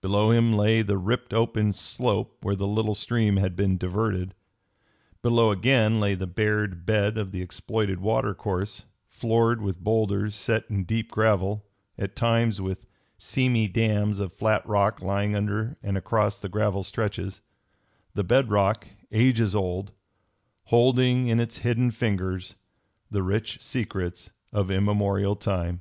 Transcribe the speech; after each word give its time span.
Below 0.00 0.32
him 0.32 0.52
lay 0.54 0.82
the 0.82 0.98
ripped 0.98 1.32
open 1.32 1.72
slope 1.72 2.38
where 2.42 2.56
the 2.56 2.66
little 2.66 2.96
stream 2.96 3.36
had 3.36 3.54
been 3.54 3.76
diverted. 3.78 4.34
Below 5.22 5.52
again 5.52 6.00
lay 6.00 6.14
the 6.14 6.26
bared 6.26 6.84
bed 6.84 7.16
of 7.16 7.30
the 7.30 7.40
exploited 7.40 8.00
water 8.00 8.34
course, 8.34 8.82
floored 9.06 9.62
with 9.62 9.78
bowlders 9.84 10.34
set 10.34 10.64
in 10.68 10.82
deep 10.82 11.12
gravel, 11.12 11.64
at 11.96 12.16
times 12.16 12.60
with 12.60 12.88
seamy 13.16 13.68
dams 13.68 14.18
of 14.18 14.32
flat 14.32 14.66
rock 14.66 15.00
lying 15.02 15.36
under 15.36 15.76
and 15.84 15.96
across 15.96 16.40
the 16.40 16.48
gravel 16.48 16.82
stretches; 16.82 17.40
the 18.14 18.24
bed 18.24 18.50
rock, 18.50 18.88
ages 19.12 19.54
old, 19.54 19.92
holding 20.64 21.28
in 21.28 21.38
its 21.38 21.58
hidden 21.58 21.92
fingers 21.92 22.56
the 23.08 23.22
rich 23.22 23.62
secrets 23.62 24.30
of 24.52 24.68
immemorial 24.68 25.36
time. 25.36 25.80